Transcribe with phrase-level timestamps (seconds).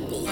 [0.00, 0.28] the beat.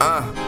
[0.00, 0.43] Uh.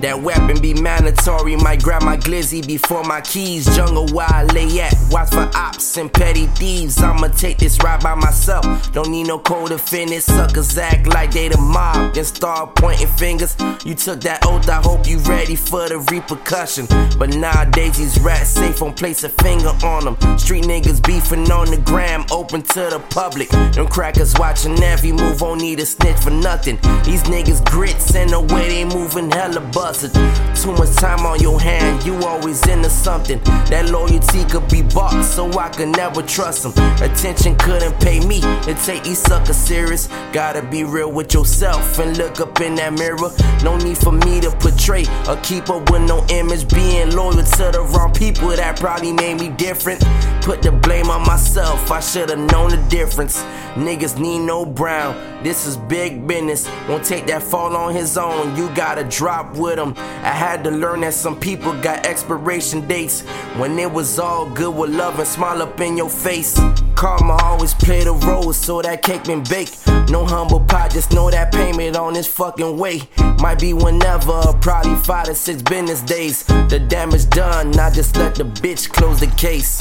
[0.00, 1.56] That weapon be mandatory.
[1.56, 3.66] Might grab my glizzy before my keys.
[3.76, 4.94] Jungle where I lay at.
[5.10, 7.02] Watch for ops and petty thieves.
[7.02, 8.64] I'ma take this ride by myself.
[8.92, 10.24] Don't need no code to finish.
[10.24, 12.14] Suckers act like they the mob.
[12.14, 13.56] Then start pointing fingers.
[13.84, 14.68] You took that oath.
[14.70, 16.86] I hope you ready for the repercussion.
[17.18, 20.38] But nowadays these rats safe on place a finger on them.
[20.38, 22.24] Street niggas beefing on the gram.
[22.30, 23.50] Open to the public.
[23.50, 25.42] Them crackers watching every move.
[25.42, 26.76] Won't need a snitch for nothing.
[27.04, 29.60] These niggas grits and the way they moving hella
[29.92, 33.40] Too much time on your hand, you always into something.
[33.70, 36.72] That loyalty could be bought, so I could never trust them.
[37.02, 40.08] Attention couldn't pay me to take these suckers serious.
[40.32, 43.30] Gotta be real with yourself and look up in that mirror.
[43.64, 46.68] No need for me to portray or keep up with no image.
[46.68, 50.04] Being loyal to the wrong people that probably made me different.
[50.50, 53.40] Put the blame on myself, I should've known the difference.
[53.76, 56.68] Niggas need no brown, this is big business.
[56.88, 59.94] Won't take that fall on his own, you gotta drop with him.
[59.96, 63.20] I had to learn that some people got expiration dates.
[63.58, 66.58] When it was all good with love and smile up in your face.
[66.96, 69.86] Karma always played a role, so that cake been baked.
[70.10, 73.02] No humble pie, just know that payment on this fucking way.
[73.38, 76.42] Might be whenever, probably five to six business days.
[76.42, 79.80] The damage done, I just let the bitch close the case.